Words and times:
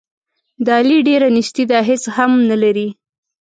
د 0.65 0.67
علي 0.79 0.97
ډېره 1.07 1.27
نیستي 1.35 1.63
ده، 1.71 1.79
هېڅ 1.89 2.03
هم 2.15 2.31
نه 2.49 2.57
لري. 2.63 2.87